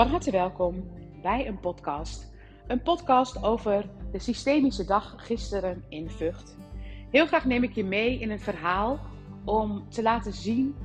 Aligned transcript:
Van 0.00 0.08
harte 0.08 0.30
welkom 0.30 0.90
bij 1.22 1.46
een 1.46 1.60
podcast. 1.60 2.32
Een 2.66 2.82
podcast 2.82 3.42
over 3.42 3.84
de 4.12 4.18
systemische 4.18 4.84
dag 4.84 5.14
gisteren 5.16 5.84
in 5.88 6.10
Vught. 6.10 6.56
Heel 7.10 7.26
graag 7.26 7.44
neem 7.44 7.62
ik 7.62 7.72
je 7.72 7.84
mee 7.84 8.18
in 8.18 8.30
een 8.30 8.40
verhaal 8.40 9.00
om 9.44 9.90
te 9.90 10.02
laten 10.02 10.32
zien 10.32 10.76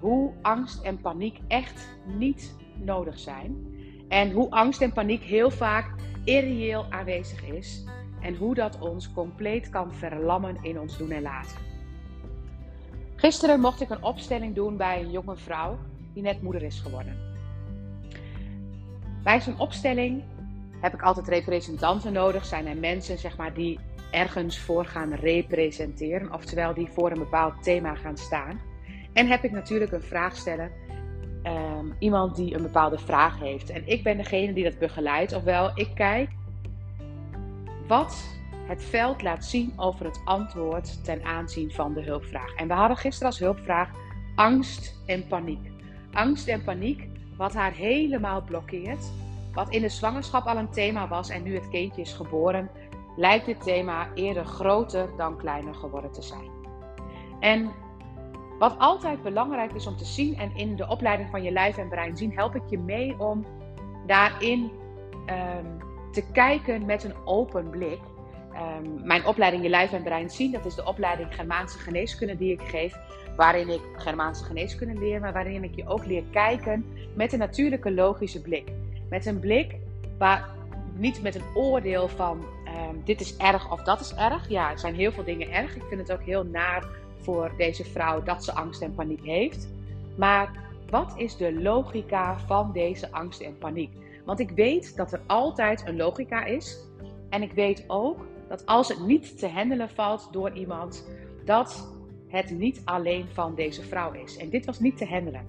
hoe 0.00 0.32
angst 0.42 0.82
en 0.82 1.00
paniek 1.00 1.38
echt 1.48 1.88
niet 2.06 2.56
nodig 2.84 3.18
zijn. 3.18 3.74
En 4.08 4.32
hoe 4.32 4.50
angst 4.50 4.80
en 4.80 4.92
paniek 4.92 5.22
heel 5.22 5.50
vaak 5.50 5.94
irreëel 6.24 6.86
aanwezig 6.90 7.44
is. 7.44 7.84
En 8.20 8.36
hoe 8.36 8.54
dat 8.54 8.78
ons 8.78 9.12
compleet 9.12 9.68
kan 9.68 9.94
verlammen 9.94 10.58
in 10.62 10.80
ons 10.80 10.98
doen 10.98 11.10
en 11.10 11.22
laten. 11.22 11.58
Gisteren 13.16 13.60
mocht 13.60 13.80
ik 13.80 13.90
een 13.90 14.02
opstelling 14.02 14.54
doen 14.54 14.76
bij 14.76 15.02
een 15.02 15.10
jonge 15.10 15.36
vrouw 15.36 15.78
die 16.14 16.22
net 16.22 16.42
moeder 16.42 16.62
is 16.62 16.80
geworden. 16.80 17.27
Bij 19.28 19.40
zo'n 19.40 19.58
opstelling 19.58 20.22
heb 20.80 20.94
ik 20.94 21.02
altijd 21.02 21.28
representanten 21.28 22.12
nodig. 22.12 22.44
Zijn 22.44 22.66
er 22.66 22.76
mensen 22.76 23.18
zeg 23.18 23.36
maar, 23.36 23.54
die 23.54 23.78
ergens 24.10 24.58
voor 24.58 24.84
gaan 24.84 25.14
representeren, 25.14 26.32
oftewel 26.32 26.74
die 26.74 26.88
voor 26.88 27.10
een 27.10 27.18
bepaald 27.18 27.62
thema 27.62 27.94
gaan 27.94 28.16
staan. 28.16 28.60
En 29.12 29.26
heb 29.26 29.44
ik 29.44 29.50
natuurlijk 29.50 29.92
een 29.92 30.02
vraagsteller, 30.02 30.70
um, 31.42 31.94
iemand 31.98 32.36
die 32.36 32.54
een 32.54 32.62
bepaalde 32.62 32.98
vraag 32.98 33.38
heeft. 33.38 33.70
En 33.70 33.82
ik 33.86 34.02
ben 34.02 34.16
degene 34.16 34.52
die 34.52 34.64
dat 34.64 34.78
begeleidt, 34.78 35.32
ofwel 35.32 35.70
ik 35.74 35.90
kijk 35.94 36.30
wat 37.86 38.40
het 38.66 38.84
veld 38.84 39.22
laat 39.22 39.44
zien 39.44 39.72
over 39.76 40.04
het 40.04 40.20
antwoord 40.24 41.04
ten 41.04 41.24
aanzien 41.24 41.70
van 41.70 41.94
de 41.94 42.02
hulpvraag. 42.02 42.54
En 42.54 42.68
we 42.68 42.74
hadden 42.74 42.96
gisteren 42.96 43.26
als 43.26 43.38
hulpvraag 43.38 43.90
angst 44.34 45.02
en 45.06 45.26
paniek. 45.26 45.70
Angst 46.12 46.48
en 46.48 46.64
paniek 46.64 47.08
wat 47.38 47.54
haar 47.54 47.72
helemaal 47.72 48.42
blokkeert. 48.42 49.12
Wat 49.52 49.70
in 49.70 49.80
de 49.80 49.88
zwangerschap 49.88 50.46
al 50.46 50.56
een 50.56 50.70
thema 50.70 51.08
was 51.08 51.28
en 51.28 51.42
nu 51.42 51.54
het 51.54 51.68
kindje 51.68 52.00
is 52.00 52.12
geboren, 52.12 52.70
lijkt 53.16 53.46
dit 53.46 53.62
thema 53.62 54.08
eerder 54.14 54.44
groter 54.44 55.08
dan 55.16 55.36
kleiner 55.36 55.74
geworden 55.74 56.12
te 56.12 56.22
zijn. 56.22 56.50
En 57.40 57.70
wat 58.58 58.78
altijd 58.78 59.22
belangrijk 59.22 59.72
is 59.72 59.86
om 59.86 59.96
te 59.96 60.04
zien, 60.04 60.36
en 60.36 60.56
in 60.56 60.76
de 60.76 60.88
opleiding 60.88 61.30
van 61.30 61.42
je 61.42 61.50
lijf 61.50 61.76
en 61.76 61.88
brein 61.88 62.16
zien, 62.16 62.32
help 62.32 62.54
ik 62.54 62.62
je 62.66 62.78
mee 62.78 63.20
om 63.20 63.46
daarin 64.06 64.70
um, 65.26 65.78
te 66.12 66.30
kijken 66.32 66.86
met 66.86 67.04
een 67.04 67.14
open 67.24 67.70
blik. 67.70 68.00
Um, 68.58 69.06
mijn 69.06 69.26
opleiding 69.26 69.62
Je 69.62 69.68
Lijf 69.68 69.92
en 69.92 70.02
Brein 70.02 70.30
zien, 70.30 70.52
dat 70.52 70.64
is 70.64 70.74
de 70.74 70.84
opleiding 70.84 71.34
Germaanse 71.34 71.78
geneeskunde 71.78 72.36
die 72.36 72.52
ik 72.52 72.60
geef 72.60 72.96
waarin 73.38 73.68
ik 73.68 73.80
Germaanse 73.96 74.44
geneeskunde 74.44 75.00
leer, 75.00 75.20
maar 75.20 75.32
waarin 75.32 75.64
ik 75.64 75.74
je 75.74 75.88
ook 75.88 76.06
leer 76.06 76.22
kijken 76.30 76.86
met 77.14 77.32
een 77.32 77.38
natuurlijke 77.38 77.92
logische 77.92 78.40
blik. 78.40 78.72
Met 79.08 79.26
een 79.26 79.40
blik 79.40 79.74
waar 80.18 80.48
niet 80.96 81.22
met 81.22 81.34
een 81.34 81.54
oordeel 81.54 82.08
van 82.08 82.44
ehm, 82.64 82.94
dit 83.04 83.20
is 83.20 83.36
erg 83.36 83.72
of 83.72 83.82
dat 83.82 84.00
is 84.00 84.14
erg. 84.14 84.48
Ja, 84.48 84.70
er 84.70 84.78
zijn 84.78 84.94
heel 84.94 85.12
veel 85.12 85.24
dingen 85.24 85.52
erg. 85.52 85.76
Ik 85.76 85.82
vind 85.88 86.00
het 86.00 86.12
ook 86.12 86.22
heel 86.22 86.44
naar 86.44 86.84
voor 87.20 87.52
deze 87.56 87.84
vrouw 87.84 88.22
dat 88.22 88.44
ze 88.44 88.54
angst 88.54 88.82
en 88.82 88.94
paniek 88.94 89.24
heeft. 89.24 89.68
Maar 90.16 90.50
wat 90.90 91.12
is 91.16 91.36
de 91.36 91.60
logica 91.60 92.38
van 92.38 92.72
deze 92.72 93.12
angst 93.12 93.40
en 93.40 93.58
paniek? 93.58 93.92
Want 94.24 94.40
ik 94.40 94.50
weet 94.50 94.96
dat 94.96 95.12
er 95.12 95.20
altijd 95.26 95.86
een 95.86 95.96
logica 95.96 96.44
is. 96.44 96.78
En 97.28 97.42
ik 97.42 97.52
weet 97.52 97.84
ook 97.86 98.26
dat 98.48 98.66
als 98.66 98.88
het 98.88 99.00
niet 99.00 99.38
te 99.38 99.48
handelen 99.48 99.90
valt 99.90 100.28
door 100.32 100.52
iemand, 100.52 101.08
dat 101.44 101.92
het 102.28 102.50
niet 102.50 102.82
alleen 102.84 103.28
van 103.32 103.54
deze 103.54 103.82
vrouw 103.82 104.12
is. 104.12 104.36
En 104.36 104.50
dit 104.50 104.66
was 104.66 104.78
niet 104.78 104.96
te 104.96 105.06
handelen. 105.06 105.44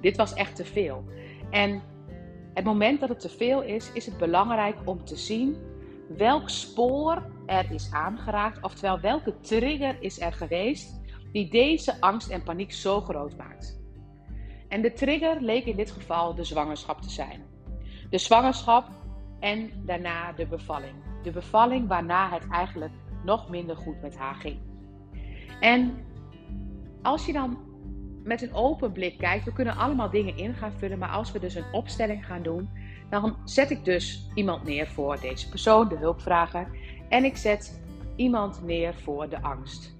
Dit 0.00 0.16
was 0.16 0.34
echt 0.34 0.56
te 0.56 0.64
veel. 0.64 1.04
En 1.50 1.82
het 2.54 2.64
moment 2.64 3.00
dat 3.00 3.08
het 3.08 3.20
te 3.20 3.28
veel 3.28 3.62
is, 3.62 3.92
is 3.92 4.06
het 4.06 4.18
belangrijk 4.18 4.76
om 4.84 5.04
te 5.04 5.16
zien 5.16 5.56
welk 6.16 6.48
spoor 6.48 7.22
er 7.46 7.72
is 7.72 7.90
aangeraakt, 7.92 8.62
oftewel 8.62 9.00
welke 9.00 9.40
trigger 9.40 9.96
is 10.00 10.20
er 10.20 10.32
geweest 10.32 11.02
die 11.32 11.50
deze 11.50 12.00
angst 12.00 12.30
en 12.30 12.42
paniek 12.42 12.72
zo 12.72 13.00
groot 13.00 13.36
maakt. 13.36 13.82
En 14.68 14.82
de 14.82 14.92
trigger 14.92 15.40
leek 15.40 15.64
in 15.64 15.76
dit 15.76 15.90
geval 15.90 16.34
de 16.34 16.44
zwangerschap 16.44 17.00
te 17.00 17.10
zijn. 17.10 17.42
De 18.10 18.18
zwangerschap 18.18 18.88
en 19.40 19.70
daarna 19.86 20.32
de 20.32 20.46
bevalling. 20.46 21.13
De 21.24 21.30
bevalling 21.30 21.88
waarna 21.88 22.30
het 22.30 22.48
eigenlijk 22.48 22.92
nog 23.24 23.48
minder 23.48 23.76
goed 23.76 24.02
met 24.02 24.16
haar 24.16 24.34
ging. 24.34 24.58
En 25.60 25.94
als 27.02 27.26
je 27.26 27.32
dan 27.32 27.58
met 28.22 28.42
een 28.42 28.54
open 28.54 28.92
blik 28.92 29.18
kijkt, 29.18 29.44
we 29.44 29.52
kunnen 29.52 29.76
allemaal 29.76 30.10
dingen 30.10 30.36
in 30.36 30.54
gaan 30.54 30.72
vullen, 30.72 30.98
maar 30.98 31.08
als 31.08 31.32
we 31.32 31.38
dus 31.38 31.54
een 31.54 31.72
opstelling 31.72 32.26
gaan 32.26 32.42
doen, 32.42 32.68
dan 33.10 33.36
zet 33.44 33.70
ik 33.70 33.84
dus 33.84 34.30
iemand 34.34 34.64
neer 34.64 34.86
voor 34.86 35.20
deze 35.20 35.48
persoon, 35.48 35.88
de 35.88 35.96
hulpvrager, 35.96 36.68
en 37.08 37.24
ik 37.24 37.36
zet 37.36 37.80
iemand 38.16 38.62
neer 38.64 38.94
voor 38.94 39.28
de 39.28 39.42
angst. 39.42 39.96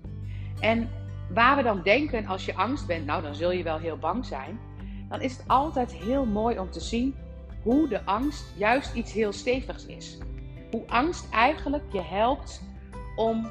En 0.61 0.91
waar 1.29 1.57
we 1.57 1.63
dan 1.63 1.83
denken 1.83 2.27
als 2.27 2.45
je 2.45 2.55
angst 2.55 2.87
bent, 2.87 3.07
nou 3.07 3.23
dan 3.23 3.34
zul 3.34 3.51
je 3.51 3.63
wel 3.63 3.79
heel 3.79 3.99
bang 3.99 4.27
zijn, 4.27 4.59
dan 5.09 5.21
is 5.21 5.37
het 5.37 5.49
altijd 5.49 5.93
heel 5.93 6.25
mooi 6.25 6.59
om 6.59 6.71
te 6.71 6.81
zien 6.81 7.15
hoe 7.63 7.89
de 7.89 8.05
angst 8.05 8.55
juist 8.57 8.95
iets 8.95 9.13
heel 9.13 9.33
stevigs 9.33 9.87
is. 9.87 10.19
Hoe 10.75 10.89
angst 10.89 11.31
eigenlijk 11.31 11.85
je 11.93 12.03
helpt 12.03 12.62
om 13.17 13.51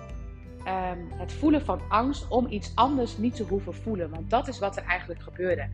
Ehm, 0.63 0.99
het 1.13 1.33
voelen 1.33 1.65
van 1.65 1.81
angst 1.89 2.27
om 2.27 2.47
iets 2.49 2.71
anders 2.75 3.17
niet 3.17 3.35
te 3.35 3.43
hoeven 3.43 3.73
voelen. 3.73 4.09
Want 4.09 4.29
dat 4.29 4.47
is 4.47 4.59
wat 4.59 4.77
er 4.77 4.83
eigenlijk 4.83 5.21
gebeurde. 5.21 5.69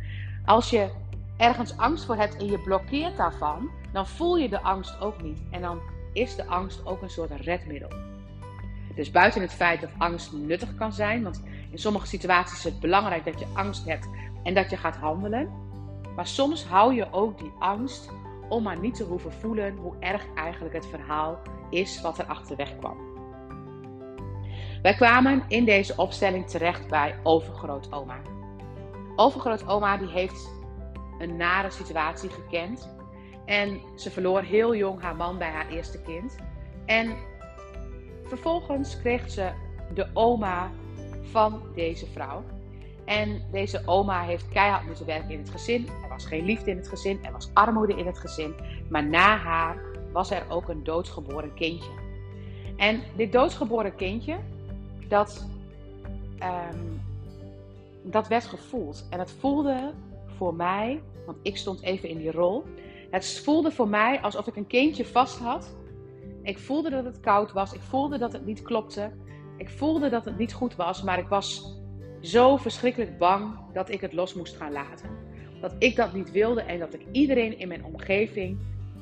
Als 0.45 0.69
je 0.69 0.89
ergens 1.37 1.77
angst 1.77 2.05
voor 2.05 2.15
hebt 2.15 2.37
en 2.37 2.45
je 2.45 2.59
blokkeert 2.59 3.17
daarvan, 3.17 3.69
dan 3.93 4.07
voel 4.07 4.37
je 4.37 4.49
de 4.49 4.61
angst 4.61 4.99
ook 4.99 5.21
niet. 5.21 5.39
En 5.51 5.61
dan 5.61 5.79
is 6.13 6.35
de 6.35 6.45
angst 6.45 6.85
ook 6.85 7.01
een 7.01 7.09
soort 7.09 7.31
redmiddel. 7.31 7.89
Dus 8.95 9.11
buiten 9.11 9.41
het 9.41 9.53
feit 9.53 9.81
dat 9.81 9.89
angst 9.97 10.33
nuttig 10.33 10.75
kan 10.75 10.93
zijn, 10.93 11.23
want 11.23 11.43
in 11.71 11.79
sommige 11.79 12.07
situaties 12.07 12.57
is 12.57 12.63
het 12.63 12.79
belangrijk 12.79 13.25
dat 13.25 13.39
je 13.39 13.47
angst 13.53 13.85
hebt 13.85 14.09
en 14.43 14.53
dat 14.53 14.69
je 14.69 14.77
gaat 14.77 14.95
handelen. 14.95 15.49
Maar 16.15 16.27
soms 16.27 16.65
hou 16.65 16.93
je 16.93 17.11
ook 17.11 17.37
die 17.37 17.51
angst 17.59 18.09
om 18.49 18.63
maar 18.63 18.79
niet 18.79 18.95
te 18.95 19.03
hoeven 19.03 19.31
voelen 19.31 19.77
hoe 19.77 19.95
erg 19.99 20.25
eigenlijk 20.35 20.73
het 20.75 20.85
verhaal 20.87 21.39
is 21.69 22.01
wat 22.01 22.17
er 22.17 22.25
achterweg 22.25 22.77
kwam. 22.77 22.97
Wij 24.81 24.93
kwamen 24.93 25.43
in 25.47 25.65
deze 25.65 25.93
opstelling 25.95 26.47
terecht 26.47 26.87
bij 26.87 27.15
overgrootoma. 27.23 28.21
Overgrootoma 29.15 29.97
die 29.97 30.09
heeft 30.09 30.51
een 31.19 31.35
nare 31.35 31.69
situatie 31.69 32.29
gekend. 32.29 32.89
En 33.45 33.81
ze 33.95 34.11
verloor 34.11 34.41
heel 34.41 34.75
jong 34.75 35.01
haar 35.01 35.15
man 35.15 35.37
bij 35.37 35.49
haar 35.49 35.69
eerste 35.69 36.01
kind. 36.01 36.37
En 36.85 37.17
vervolgens 38.23 38.99
kreeg 38.99 39.29
ze 39.29 39.51
de 39.93 40.07
oma 40.13 40.71
van 41.21 41.61
deze 41.75 42.05
vrouw. 42.05 42.43
En 43.09 43.41
deze 43.51 43.81
oma 43.85 44.23
heeft 44.23 44.49
keihard 44.49 44.85
moeten 44.85 45.05
werken 45.05 45.29
in 45.29 45.39
het 45.39 45.49
gezin. 45.49 45.87
Er 46.03 46.09
was 46.09 46.25
geen 46.25 46.45
liefde 46.45 46.71
in 46.71 46.77
het 46.77 46.87
gezin, 46.87 47.19
er 47.23 47.31
was 47.31 47.49
armoede 47.53 47.95
in 47.95 48.05
het 48.05 48.19
gezin. 48.19 48.53
Maar 48.89 49.05
na 49.05 49.37
haar 49.37 49.81
was 50.11 50.31
er 50.31 50.45
ook 50.49 50.69
een 50.69 50.83
doodgeboren 50.83 51.53
kindje. 51.53 51.91
En 52.77 53.01
dit 53.15 53.31
doodgeboren 53.31 53.95
kindje, 53.95 54.37
dat, 55.07 55.47
um, 56.43 57.01
dat 58.03 58.27
werd 58.27 58.45
gevoeld. 58.45 59.07
En 59.09 59.19
het 59.19 59.31
voelde 59.31 59.93
voor 60.37 60.53
mij, 60.53 61.01
want 61.25 61.37
ik 61.41 61.57
stond 61.57 61.81
even 61.81 62.09
in 62.09 62.17
die 62.17 62.31
rol. 62.31 62.63
Het 63.09 63.41
voelde 63.43 63.71
voor 63.71 63.87
mij 63.87 64.21
alsof 64.21 64.47
ik 64.47 64.55
een 64.55 64.67
kindje 64.67 65.05
vast 65.05 65.37
had. 65.37 65.75
Ik 66.41 66.59
voelde 66.59 66.89
dat 66.89 67.05
het 67.05 67.19
koud 67.19 67.51
was. 67.51 67.73
Ik 67.73 67.81
voelde 67.81 68.17
dat 68.17 68.33
het 68.33 68.45
niet 68.45 68.61
klopte. 68.61 69.11
Ik 69.57 69.69
voelde 69.69 70.09
dat 70.09 70.25
het 70.25 70.37
niet 70.37 70.53
goed 70.53 70.75
was. 70.75 71.03
Maar 71.03 71.19
ik 71.19 71.27
was 71.27 71.77
zo 72.21 72.57
verschrikkelijk 72.57 73.17
bang 73.17 73.53
dat 73.73 73.89
ik 73.91 74.01
het 74.01 74.13
los 74.13 74.33
moest 74.33 74.57
gaan 74.57 74.71
laten. 74.71 75.09
Dat 75.61 75.75
ik 75.79 75.95
dat 75.95 76.13
niet 76.13 76.31
wilde 76.31 76.61
en 76.61 76.79
dat 76.79 76.93
ik 76.93 77.05
iedereen 77.11 77.59
in 77.59 77.67
mijn 77.67 77.85
omgeving, 77.85 78.57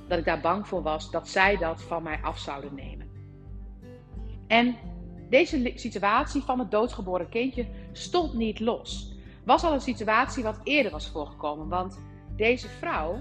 dat 0.07 0.19
ik 0.19 0.25
daar 0.25 0.41
bang 0.41 0.67
voor 0.67 0.81
was, 0.81 1.11
dat 1.11 1.29
zij 1.29 1.57
dat 1.57 1.81
van 1.81 2.03
mij 2.03 2.19
af 2.21 2.39
zouden 2.39 2.75
nemen. 2.75 3.07
En 4.47 4.75
deze 5.29 5.71
situatie 5.75 6.41
van 6.41 6.59
het 6.59 6.71
doodgeboren 6.71 7.29
kindje 7.29 7.65
stond 7.91 8.33
niet 8.33 8.59
los. 8.59 9.15
Was 9.43 9.63
al 9.63 9.73
een 9.73 9.81
situatie 9.81 10.43
wat 10.43 10.59
eerder 10.63 10.91
was 10.91 11.09
voorgekomen. 11.09 11.67
Want 11.67 11.99
deze 12.35 12.67
vrouw 12.67 13.19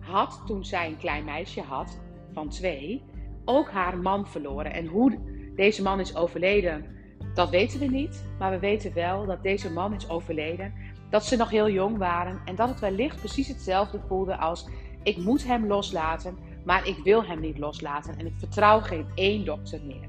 had, 0.00 0.42
toen 0.46 0.64
zij 0.64 0.86
een 0.86 0.96
klein 0.96 1.24
meisje 1.24 1.60
had 1.60 2.00
van 2.32 2.48
twee, 2.48 3.02
ook 3.44 3.70
haar 3.70 3.98
man 3.98 4.28
verloren. 4.28 4.72
En 4.72 4.86
hoe 4.86 5.18
deze 5.54 5.82
man 5.82 6.00
is 6.00 6.16
overleden, 6.16 6.97
dat 7.38 7.50
weten 7.50 7.80
we 7.80 7.86
niet. 7.86 8.24
Maar 8.38 8.50
we 8.50 8.58
weten 8.58 8.94
wel 8.94 9.26
dat 9.26 9.42
deze 9.42 9.72
man 9.72 9.94
is 9.94 10.08
overleden. 10.08 10.74
Dat 11.10 11.24
ze 11.24 11.36
nog 11.36 11.50
heel 11.50 11.70
jong 11.70 11.98
waren. 11.98 12.40
En 12.44 12.54
dat 12.54 12.68
het 12.68 12.80
wellicht 12.80 13.18
precies 13.18 13.48
hetzelfde 13.48 14.00
voelde 14.08 14.36
als: 14.36 14.68
ik 15.02 15.16
moet 15.16 15.44
hem 15.44 15.66
loslaten, 15.66 16.38
maar 16.64 16.86
ik 16.86 16.96
wil 17.04 17.24
hem 17.24 17.40
niet 17.40 17.58
loslaten. 17.58 18.18
En 18.18 18.26
ik 18.26 18.32
vertrouw 18.38 18.80
geen 18.80 19.06
één 19.14 19.44
dokter 19.44 19.80
meer. 19.84 20.08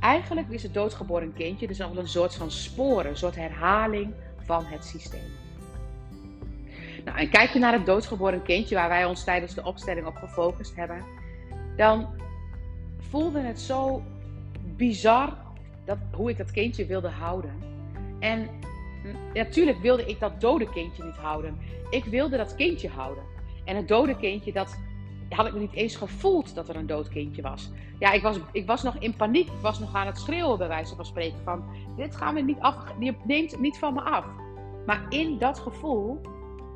Eigenlijk 0.00 0.48
is 0.48 0.62
het 0.62 0.74
doodgeboren 0.74 1.32
kindje 1.32 1.66
dus 1.66 1.80
al 1.80 1.96
een 1.96 2.08
soort 2.08 2.34
van 2.34 2.50
sporen, 2.50 3.10
een 3.10 3.16
soort 3.16 3.34
herhaling 3.34 4.14
van 4.44 4.64
het 4.64 4.84
systeem. 4.84 5.34
Nou, 7.04 7.18
en 7.18 7.30
kijk 7.30 7.50
je 7.50 7.58
naar 7.58 7.72
het 7.72 7.86
doodgeboren 7.86 8.42
kindje 8.42 8.74
waar 8.74 8.88
wij 8.88 9.04
ons 9.04 9.24
tijdens 9.24 9.54
de 9.54 9.64
opstelling 9.64 10.06
op 10.06 10.16
gefocust 10.16 10.76
hebben, 10.76 11.04
dan 11.76 12.06
voelde 12.98 13.40
het 13.40 13.60
zo 13.60 14.02
bizar 14.76 15.44
dat, 15.86 15.98
hoe 16.12 16.30
ik 16.30 16.36
dat 16.36 16.50
kindje 16.50 16.86
wilde 16.86 17.08
houden. 17.08 17.50
En 18.18 18.48
natuurlijk 19.34 19.78
wilde 19.78 20.04
ik 20.04 20.20
dat 20.20 20.40
dode 20.40 20.70
kindje 20.70 21.04
niet 21.04 21.16
houden. 21.16 21.58
Ik 21.90 22.04
wilde 22.04 22.36
dat 22.36 22.54
kindje 22.54 22.88
houden. 22.88 23.24
En 23.64 23.76
het 23.76 23.88
dode 23.88 24.16
kindje, 24.16 24.52
dat 24.52 24.78
had 25.28 25.46
ik 25.46 25.52
me 25.52 25.58
niet 25.58 25.72
eens 25.72 25.96
gevoeld 25.96 26.54
dat 26.54 26.68
er 26.68 26.76
een 26.76 26.86
dood 26.86 27.08
kindje 27.08 27.42
was. 27.42 27.70
Ja, 27.98 28.12
ik 28.12 28.22
was, 28.22 28.38
ik 28.52 28.66
was 28.66 28.82
nog 28.82 28.96
in 28.98 29.16
paniek. 29.16 29.46
Ik 29.46 29.60
was 29.60 29.78
nog 29.78 29.94
aan 29.94 30.06
het 30.06 30.18
schreeuwen, 30.18 30.58
bij 30.58 30.68
wijze 30.68 30.94
van 30.94 31.04
spreken. 31.04 31.38
Van, 31.44 31.64
dit 31.96 32.16
gaan 32.16 32.34
we 32.34 32.40
niet 32.40 32.60
af, 32.60 32.76
je 32.98 33.14
neemt 33.24 33.60
niet 33.60 33.78
van 33.78 33.94
me 33.94 34.00
af. 34.00 34.24
Maar 34.86 35.06
in 35.08 35.38
dat 35.38 35.58
gevoel 35.58 36.20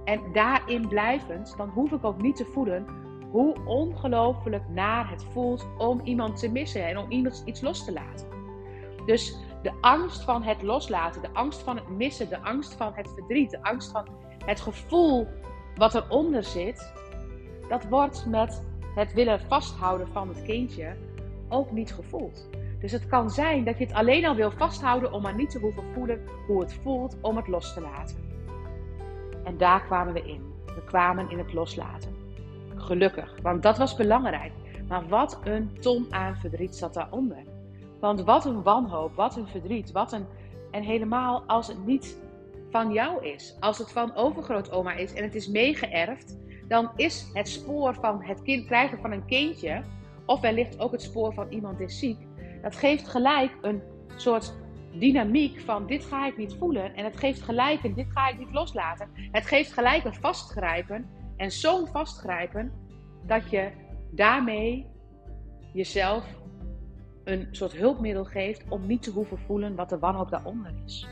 en 0.05 0.21
daarin 0.33 0.89
blijvend, 0.89 1.55
dan 1.56 1.69
hoef 1.69 1.93
ik 1.93 2.05
ook 2.05 2.23
niet 2.23 2.37
te 2.37 2.45
voelen 2.45 2.87
hoe 3.31 3.56
ongelooflijk 3.65 4.69
naar 4.69 5.11
het 5.11 5.25
voelt 5.33 5.67
om 5.79 6.01
iemand 6.05 6.39
te 6.39 6.49
missen 6.49 6.87
en 6.87 6.99
om 6.99 7.11
iemand 7.11 7.43
iets 7.45 7.61
los 7.61 7.85
te 7.85 7.93
laten. 7.93 8.40
Dus 9.11 9.37
de 9.62 9.73
angst 9.81 10.23
van 10.25 10.43
het 10.43 10.62
loslaten, 10.62 11.23
de 11.23 11.33
angst 11.33 11.62
van 11.62 11.77
het 11.77 11.89
missen, 11.89 12.29
de 12.29 12.41
angst 12.41 12.75
van 12.75 12.93
het 12.95 13.09
verdriet, 13.15 13.51
de 13.51 13.62
angst 13.62 13.91
van 13.91 14.07
het 14.45 14.61
gevoel 14.61 15.27
wat 15.77 15.95
eronder 15.95 16.45
zit, 16.45 16.93
dat 17.69 17.85
wordt 17.85 18.27
met 18.27 18.65
het 18.95 19.12
willen 19.12 19.41
vasthouden 19.41 20.09
van 20.09 20.29
het 20.29 20.43
kindje 20.43 20.97
ook 21.49 21.71
niet 21.71 21.93
gevoeld. 21.93 22.49
Dus 22.81 22.93
het 22.93 23.07
kan 23.07 23.31
zijn 23.31 23.65
dat 23.65 23.79
je 23.79 23.85
het 23.85 23.95
alleen 23.95 24.27
al 24.27 24.35
wil 24.35 24.51
vasthouden 24.51 25.13
om 25.13 25.23
maar 25.23 25.35
niet 25.35 25.51
te 25.51 25.59
hoeven 25.59 25.85
voelen 25.95 26.21
hoe 26.47 26.61
het 26.61 26.75
voelt 26.83 27.17
om 27.21 27.37
het 27.37 27.49
los 27.49 27.75
te 27.75 27.81
laten. 27.81 28.17
En 29.45 29.56
daar 29.56 29.85
kwamen 29.85 30.13
we 30.13 30.23
in. 30.23 30.53
We 30.67 30.83
kwamen 30.85 31.31
in 31.31 31.39
het 31.39 31.53
loslaten. 31.53 32.15
Gelukkig, 32.77 33.35
want 33.43 33.63
dat 33.63 33.79
was 33.79 33.97
belangrijk. 33.97 34.53
Maar 34.89 35.09
wat 35.09 35.41
een 35.45 35.79
ton 35.81 36.06
aan 36.11 36.37
verdriet 36.37 36.77
zat 36.77 36.95
daaronder. 36.95 37.59
Want 38.00 38.23
wat 38.23 38.44
een 38.44 38.62
wanhoop, 38.62 39.14
wat 39.14 39.37
een 39.37 39.49
verdriet, 39.49 39.93
wat 39.93 40.12
een. 40.12 40.26
En 40.70 40.82
helemaal 40.82 41.43
als 41.47 41.67
het 41.67 41.87
niet 41.87 42.19
van 42.70 42.93
jou 42.93 43.25
is, 43.26 43.56
als 43.61 43.79
het 43.79 43.93
van 43.93 44.14
overgrootoma 44.14 44.93
is 44.93 45.12
en 45.12 45.23
het 45.23 45.35
is 45.35 45.49
meegeërfd, 45.49 46.38
dan 46.69 46.91
is 46.97 47.31
het 47.32 47.49
spoor 47.49 47.94
van 47.94 48.23
het 48.23 48.43
kind, 48.43 48.67
krijgen 48.67 48.99
van 49.00 49.12
een 49.12 49.25
kindje, 49.25 49.82
of 50.26 50.41
wellicht 50.41 50.81
ook 50.81 50.93
het 50.93 51.02
spoor 51.02 51.35
van 51.35 51.47
iemand 51.49 51.81
is 51.81 51.99
ziek, 51.99 52.19
dat 52.62 52.76
geeft 52.76 53.08
gelijk 53.08 53.56
een 53.62 53.82
soort 54.17 54.55
dynamiek 54.93 55.61
van 55.61 55.87
dit 55.87 56.05
ga 56.05 56.26
ik 56.26 56.37
niet 56.37 56.56
voelen 56.58 56.94
en 56.94 57.05
het 57.05 57.17
geeft 57.17 57.43
gelijk 57.43 57.85
een 57.85 57.94
dit 57.94 58.06
ga 58.14 58.29
ik 58.29 58.38
niet 58.38 58.53
loslaten. 58.53 59.08
Het 59.32 59.46
geeft 59.46 59.73
gelijk 59.73 60.05
een 60.05 60.14
vastgrijpen 60.14 61.11
en 61.37 61.50
zo'n 61.50 61.87
vastgrijpen 61.87 62.73
dat 63.26 63.50
je 63.50 63.70
daarmee 64.11 64.87
jezelf 65.73 66.25
een 67.25 67.49
soort 67.50 67.72
hulpmiddel 67.72 68.25
geeft 68.25 68.64
om 68.69 68.87
niet 68.87 69.02
te 69.02 69.11
hoeven 69.11 69.38
voelen 69.38 69.75
wat 69.75 69.88
de 69.88 69.99
wanhoop 69.99 70.31
daaronder 70.31 70.72
is. 70.84 71.08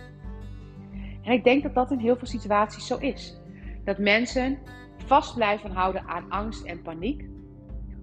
En 1.22 1.32
ik 1.32 1.44
denk 1.44 1.62
dat 1.62 1.75
dat 1.75 1.90
in 1.90 1.99
heel 1.99 2.16
veel 2.16 2.26
situaties 2.26 2.87
zo 2.87 2.96
is. 2.96 3.40
Dat 3.84 3.99
mensen 3.99 4.58
vast 4.96 5.34
blijven 5.34 5.70
houden 5.70 6.06
aan 6.06 6.31
angst 6.31 6.64
en 6.64 6.82
paniek, 6.82 7.28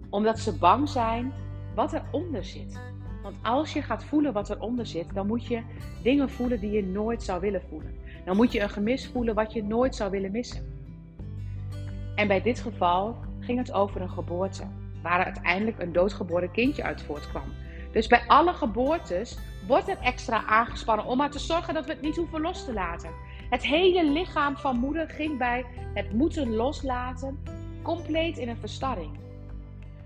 omdat 0.10 0.40
ze 0.40 0.58
bang 0.58 0.90
zijn 0.90 1.34
wat 1.76 1.94
eronder 1.94 2.44
zit. 2.44 2.80
Want 3.24 3.36
als 3.42 3.74
je 3.74 3.82
gaat 3.82 4.04
voelen 4.04 4.34
wat 4.34 4.50
eronder 4.50 4.86
zit, 4.86 5.14
dan 5.14 5.28
moet 5.28 5.46
je 5.46 5.62
dingen 6.04 6.30
voelen 6.30 6.60
die 6.60 6.72
je 6.72 6.86
nooit 6.86 7.24
zou 7.24 7.42
willen 7.42 7.62
voelen. 7.70 7.96
Dan 8.26 8.36
moet 8.36 8.52
je 8.52 8.62
een 8.62 8.70
gemis 8.70 9.08
voelen 9.08 9.36
wat 9.36 9.54
je 9.54 9.64
nooit 9.64 9.96
zou 9.96 10.12
willen 10.12 10.32
missen. 10.32 10.74
En 12.16 12.28
bij 12.28 12.42
dit 12.42 12.60
geval 12.60 13.18
ging 13.40 13.58
het 13.58 13.72
over 13.72 14.02
een 14.02 14.10
geboorte, 14.10 14.64
waar 15.02 15.24
uiteindelijk 15.24 15.80
een 15.80 15.94
doodgeboren 15.94 16.52
kindje 16.52 16.84
uit 16.84 17.02
voortkwam. 17.02 17.54
Dus 17.96 18.08
bij 18.08 18.24
alle 18.28 18.54
geboortes 18.54 19.38
wordt 19.68 19.88
er 19.88 19.98
extra 20.02 20.46
aangespannen 20.46 21.06
om 21.06 21.18
maar 21.18 21.32
te 21.32 21.40
zorgen 21.40 21.74
dat 21.74 21.86
we 21.86 21.92
het 21.92 22.02
niet 22.02 22.16
hoeven 22.16 22.42
los 22.42 22.66
te 22.66 22.74
laten. 22.74 23.10
Het 23.50 23.66
hele 23.66 24.12
lichaam 24.12 24.58
van 24.58 24.78
moeder 24.78 25.10
ging 25.10 25.38
bij 25.38 25.66
het 25.94 26.14
moeten 26.14 26.56
loslaten 26.56 27.40
compleet 27.82 28.38
in 28.38 28.50
een 28.50 28.58
verstarring. 28.58 29.18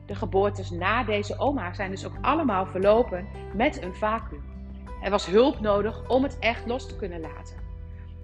De 0.06 0.15
geboortes 0.15 0.69
na 0.69 1.03
deze 1.03 1.38
oma 1.38 1.74
zijn 1.74 1.91
dus 1.91 2.06
ook 2.06 2.18
allemaal 2.21 2.65
verlopen 2.65 3.27
met 3.56 3.83
een 3.83 3.95
vacuüm. 3.95 4.44
Er 5.03 5.12
was 5.12 5.25
hulp 5.25 5.59
nodig 5.59 6.09
om 6.09 6.24
het 6.24 6.39
echt 6.39 6.65
los 6.65 6.88
te 6.88 6.95
kunnen 6.95 7.19
laten. 7.19 7.56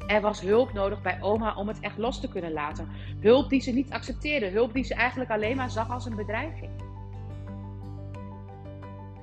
Er 0.07 0.21
was 0.21 0.41
hulp 0.41 0.73
nodig 0.73 1.01
bij 1.01 1.17
oma 1.21 1.55
om 1.55 1.67
het 1.67 1.79
echt 1.79 1.97
los 1.97 2.19
te 2.19 2.29
kunnen 2.29 2.51
laten. 2.51 2.89
Hulp 3.19 3.49
die 3.49 3.61
ze 3.61 3.71
niet 3.71 3.91
accepteerde, 3.91 4.49
hulp 4.49 4.73
die 4.73 4.83
ze 4.83 4.93
eigenlijk 4.93 5.31
alleen 5.31 5.55
maar 5.55 5.71
zag 5.71 5.89
als 5.91 6.05
een 6.05 6.15
bedreiging. 6.15 6.94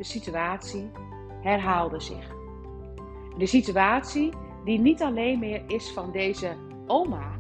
De 0.03 0.09
situatie 0.09 0.91
herhaalde 1.41 2.01
zich. 2.01 2.35
De 3.39 3.47
situatie 3.47 4.33
die 4.65 4.79
niet 4.79 5.03
alleen 5.03 5.39
meer 5.39 5.63
is 5.67 5.93
van 5.93 6.13
deze 6.13 6.57
oma, 6.87 7.31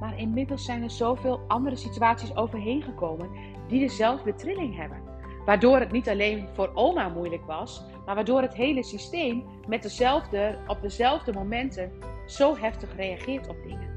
maar 0.00 0.18
inmiddels 0.18 0.64
zijn 0.64 0.82
er 0.82 0.90
zoveel 0.90 1.40
andere 1.48 1.76
situaties 1.76 2.36
overheen 2.36 2.82
gekomen 2.82 3.30
die 3.68 3.80
dezelfde 3.80 4.34
trilling 4.34 4.76
hebben. 4.76 5.02
Waardoor 5.44 5.78
het 5.78 5.92
niet 5.92 6.08
alleen 6.08 6.48
voor 6.52 6.70
oma 6.74 7.08
moeilijk 7.08 7.46
was, 7.46 7.82
maar 8.06 8.14
waardoor 8.14 8.42
het 8.42 8.54
hele 8.54 8.82
systeem 8.82 9.44
met 9.66 9.82
dezelfde, 9.82 10.58
op 10.66 10.82
dezelfde 10.82 11.32
momenten 11.32 11.92
zo 12.26 12.56
heftig 12.56 12.96
reageert 12.96 13.48
op 13.48 13.56
dingen. 13.62 13.90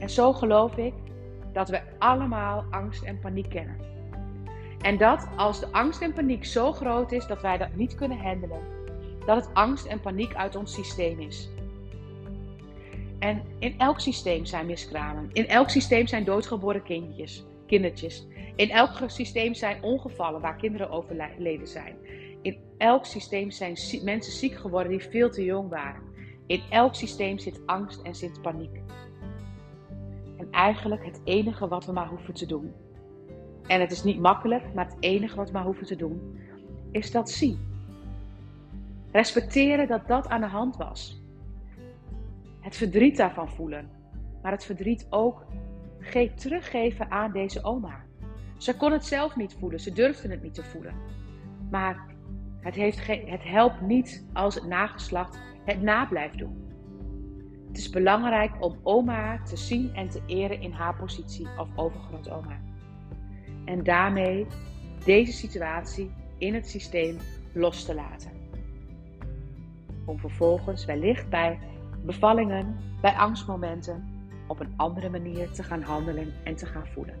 En 0.00 0.10
zo 0.10 0.32
geloof 0.32 0.76
ik 0.76 0.94
dat 1.52 1.68
we 1.68 1.80
allemaal 1.98 2.64
angst 2.70 3.02
en 3.02 3.18
paniek 3.18 3.48
kennen. 3.50 3.97
En 4.80 4.96
dat 4.96 5.28
als 5.36 5.60
de 5.60 5.72
angst 5.72 6.02
en 6.02 6.12
paniek 6.12 6.44
zo 6.44 6.72
groot 6.72 7.12
is 7.12 7.26
dat 7.26 7.40
wij 7.40 7.58
dat 7.58 7.74
niet 7.74 7.94
kunnen 7.94 8.18
handelen, 8.18 8.60
dat 9.26 9.36
het 9.36 9.54
angst 9.54 9.86
en 9.86 10.00
paniek 10.00 10.34
uit 10.34 10.56
ons 10.56 10.74
systeem 10.74 11.20
is. 11.20 11.50
En 13.18 13.42
in 13.58 13.78
elk 13.78 14.00
systeem 14.00 14.44
zijn 14.44 14.66
miskramen. 14.66 15.30
In 15.32 15.48
elk 15.48 15.70
systeem 15.70 16.06
zijn 16.06 16.24
doodgeboren 16.24 16.82
kindjes, 16.82 17.44
kindertjes. 17.66 18.26
In 18.56 18.70
elk 18.70 18.90
systeem 19.06 19.54
zijn 19.54 19.82
ongevallen 19.82 20.40
waar 20.40 20.56
kinderen 20.56 20.90
overleden 20.90 21.68
zijn. 21.68 21.96
In 22.42 22.58
elk 22.76 23.04
systeem 23.04 23.50
zijn 23.50 23.76
mensen 24.02 24.32
ziek 24.32 24.54
geworden 24.54 24.90
die 24.90 25.08
veel 25.08 25.30
te 25.30 25.44
jong 25.44 25.68
waren. 25.68 26.02
In 26.46 26.62
elk 26.70 26.94
systeem 26.94 27.38
zit 27.38 27.60
angst 27.66 28.02
en 28.02 28.14
zit 28.14 28.42
paniek. 28.42 28.80
En 30.36 30.48
eigenlijk 30.50 31.04
het 31.04 31.20
enige 31.24 31.68
wat 31.68 31.86
we 31.86 31.92
maar 31.92 32.08
hoeven 32.08 32.34
te 32.34 32.46
doen. 32.46 32.74
En 33.68 33.80
het 33.80 33.90
is 33.90 34.02
niet 34.02 34.20
makkelijk, 34.20 34.74
maar 34.74 34.84
het 34.84 34.96
enige 35.00 35.36
wat 35.36 35.50
we 35.50 35.58
hoeven 35.58 35.86
te 35.86 35.96
doen, 35.96 36.38
is 36.90 37.10
dat 37.10 37.30
zien. 37.30 37.58
Respecteren 39.12 39.88
dat 39.88 40.08
dat 40.08 40.28
aan 40.28 40.40
de 40.40 40.46
hand 40.46 40.76
was. 40.76 41.22
Het 42.60 42.76
verdriet 42.76 43.16
daarvan 43.16 43.48
voelen. 43.48 43.90
Maar 44.42 44.52
het 44.52 44.64
verdriet 44.64 45.06
ook 45.10 45.44
teruggeven 46.34 47.10
aan 47.10 47.32
deze 47.32 47.64
oma. 47.64 48.04
Ze 48.56 48.76
kon 48.76 48.92
het 48.92 49.04
zelf 49.04 49.36
niet 49.36 49.56
voelen, 49.58 49.80
ze 49.80 49.92
durfde 49.92 50.28
het 50.28 50.42
niet 50.42 50.54
te 50.54 50.64
voelen. 50.64 50.94
Maar 51.70 52.06
het, 52.60 52.74
heeft 52.74 53.06
het 53.06 53.44
helpt 53.44 53.80
niet 53.80 54.26
als 54.32 54.54
het 54.54 54.66
nageslacht 54.66 55.38
het 55.64 55.82
na 55.82 56.06
blijft 56.06 56.38
doen. 56.38 56.66
Het 57.68 57.78
is 57.78 57.90
belangrijk 57.90 58.64
om 58.64 58.78
oma 58.82 59.42
te 59.42 59.56
zien 59.56 59.94
en 59.94 60.08
te 60.08 60.22
eren 60.26 60.60
in 60.60 60.72
haar 60.72 60.96
positie 60.96 61.48
of 61.58 61.68
overgrootoma. 61.76 62.67
En 63.68 63.82
daarmee 63.82 64.46
deze 65.04 65.32
situatie 65.32 66.10
in 66.38 66.54
het 66.54 66.68
systeem 66.68 67.18
los 67.52 67.84
te 67.84 67.94
laten. 67.94 68.30
Om 70.04 70.18
vervolgens 70.18 70.84
wellicht 70.84 71.28
bij 71.28 71.58
bevallingen, 72.04 72.76
bij 73.00 73.12
angstmomenten 73.12 74.08
op 74.46 74.60
een 74.60 74.72
andere 74.76 75.08
manier 75.08 75.50
te 75.50 75.62
gaan 75.62 75.82
handelen 75.82 76.32
en 76.44 76.56
te 76.56 76.66
gaan 76.66 76.86
voelen. 76.86 77.14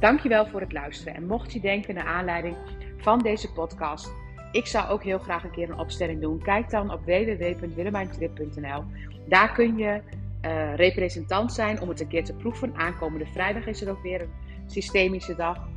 Dankjewel 0.00 0.46
voor 0.46 0.60
het 0.60 0.72
luisteren. 0.72 1.14
En 1.14 1.26
mocht 1.26 1.52
je 1.52 1.60
denken 1.60 1.94
naar 1.94 2.06
aanleiding 2.06 2.56
van 2.96 3.18
deze 3.18 3.52
podcast, 3.52 4.12
ik 4.52 4.66
zou 4.66 4.88
ook 4.88 5.02
heel 5.02 5.18
graag 5.18 5.44
een 5.44 5.50
keer 5.50 5.70
een 5.70 5.78
opstelling 5.78 6.20
doen. 6.20 6.42
Kijk 6.42 6.70
dan 6.70 6.92
op 6.92 7.04
www.willemijntrip.nl. 7.04 8.84
Daar 9.28 9.52
kun 9.52 9.76
je 9.76 10.02
uh, 10.44 10.74
representant 10.74 11.52
zijn 11.52 11.80
om 11.80 11.88
het 11.88 12.00
een 12.00 12.08
keer 12.08 12.24
te 12.24 12.34
proeven. 12.34 12.76
Aankomende 12.76 13.26
vrijdag 13.26 13.66
is 13.66 13.82
er 13.82 13.90
ook 13.90 14.02
weer 14.02 14.20
een 14.20 14.43
systemische 14.66 15.34
dag. 15.34 15.68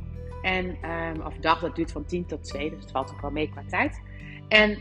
En, 0.42 0.66
um, 0.66 1.26
of 1.26 1.36
dag, 1.36 1.60
dat 1.60 1.76
duurt 1.76 1.92
van 1.92 2.04
10 2.04 2.26
tot 2.26 2.44
2, 2.44 2.70
dus 2.70 2.80
het 2.80 2.90
valt 2.90 3.10
ook 3.10 3.20
wel 3.20 3.30
mee 3.30 3.50
qua 3.50 3.62
tijd. 3.68 4.02
En 4.48 4.78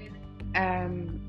um, 0.52 1.22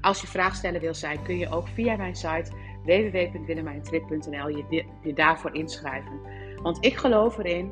als 0.00 0.20
je 0.20 0.26
vraagsteller 0.26 0.80
wil 0.80 0.94
zijn, 0.94 1.22
kun 1.22 1.38
je 1.38 1.50
ook 1.50 1.68
via 1.68 1.96
mijn 1.96 2.16
site 2.16 2.52
www.willemijntrip.nl 2.84 4.48
je, 4.48 4.84
je 5.02 5.12
daarvoor 5.12 5.54
inschrijven. 5.54 6.20
Want 6.62 6.84
ik 6.84 6.96
geloof 6.96 7.38
erin 7.38 7.70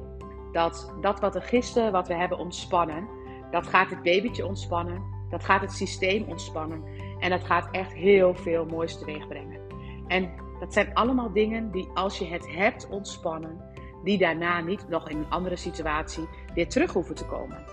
dat 0.52 0.92
dat 1.00 1.20
wat 1.20 1.34
er 1.34 1.42
gisteren, 1.42 1.92
wat 1.92 2.08
we 2.08 2.14
hebben 2.14 2.38
ontspannen, 2.38 3.08
dat 3.50 3.66
gaat 3.66 3.90
het 3.90 4.02
babytje 4.02 4.46
ontspannen, 4.46 5.02
dat 5.30 5.44
gaat 5.44 5.60
het 5.60 5.72
systeem 5.72 6.22
ontspannen 6.22 6.82
en 7.18 7.30
dat 7.30 7.44
gaat 7.44 7.68
echt 7.70 7.92
heel 7.92 8.34
veel 8.34 8.66
moois 8.66 8.98
teweeg 8.98 9.28
brengen. 9.28 9.60
En 10.06 10.46
Dat 10.58 10.72
zijn 10.72 10.94
allemaal 10.94 11.32
dingen 11.32 11.70
die 11.70 11.88
als 11.94 12.18
je 12.18 12.26
het 12.26 12.52
hebt 12.54 12.88
ontspannen, 12.88 13.60
die 14.04 14.18
daarna 14.18 14.60
niet 14.60 14.88
nog 14.88 15.08
in 15.08 15.16
een 15.16 15.30
andere 15.30 15.56
situatie 15.56 16.28
weer 16.54 16.68
terug 16.68 16.92
hoeven 16.92 17.14
te 17.14 17.26
komen. 17.26 17.64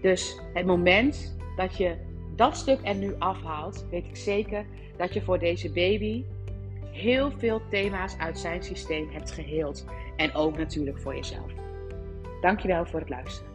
Dus 0.00 0.40
het 0.52 0.66
moment 0.66 1.36
dat 1.56 1.76
je 1.76 1.96
dat 2.36 2.56
stuk 2.56 2.78
er 2.82 2.94
nu 2.94 3.14
afhaalt, 3.18 3.86
weet 3.90 4.06
ik 4.06 4.16
zeker 4.16 4.66
dat 4.96 5.14
je 5.14 5.22
voor 5.22 5.38
deze 5.38 5.72
baby 5.72 6.24
heel 6.90 7.30
veel 7.30 7.60
thema's 7.70 8.16
uit 8.18 8.38
zijn 8.38 8.62
systeem 8.62 9.08
hebt 9.10 9.30
geheeld. 9.30 9.84
En 10.16 10.34
ook 10.34 10.58
natuurlijk 10.58 10.98
voor 10.98 11.14
jezelf. 11.14 11.52
Dankjewel 12.40 12.86
voor 12.86 13.00
het 13.00 13.08
luisteren. 13.08 13.53